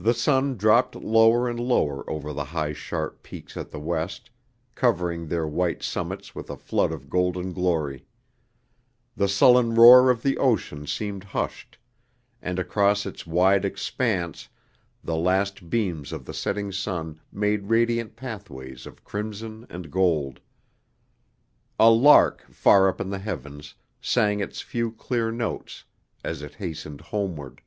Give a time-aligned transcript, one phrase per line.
[0.00, 4.30] The sun dropped lower and lower over the high sharp peaks at the west,
[4.74, 8.04] covering their white summits with a flood of golden glory.
[9.14, 11.78] The sullen roar of the ocean seemed hushed,
[12.42, 14.48] and across its wide expanse
[15.04, 20.40] the last beams of the setting sun made radiant pathways of crimson and gold.
[21.78, 25.84] A lark far up in the heavens sang its few clear notes
[26.24, 27.62] as it hastened homeward.